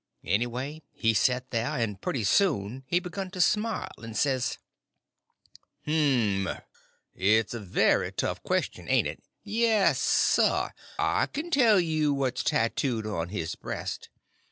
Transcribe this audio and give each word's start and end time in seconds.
Anyway, 0.25 0.81
he 0.95 1.13
set 1.13 1.51
there, 1.51 1.77
and 1.77 2.01
pretty 2.01 2.23
soon 2.23 2.83
he 2.87 2.99
begun 2.99 3.29
to 3.29 3.39
smile, 3.39 3.91
and 3.99 4.17
says: 4.17 4.57
"Mf! 5.85 6.63
It's 7.13 7.53
a 7.53 7.59
very 7.59 8.11
tough 8.11 8.41
question, 8.41 8.89
ain't 8.89 9.07
it! 9.07 9.23
Yes, 9.43 10.01
sir, 10.01 10.71
I 10.97 11.27
k'n 11.27 11.51
tell 11.51 11.79
you 11.79 12.15
what's 12.15 12.43
tattooed 12.43 13.05
on 13.05 13.29
his 13.29 13.53
breast. 13.53 14.09